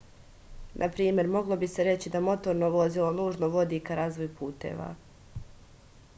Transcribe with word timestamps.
na 0.83 0.87
primer 0.95 1.27
moglo 1.35 1.57
bi 1.63 1.69
se 1.73 1.83
reći 1.87 2.13
da 2.15 2.21
motorno 2.29 2.71
vozilo 2.77 3.11
nužno 3.19 3.51
vodi 3.59 3.79
ka 3.91 4.01
razvoju 4.01 4.35
puteva 4.43 4.91